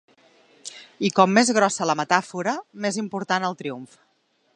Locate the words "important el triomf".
3.03-3.99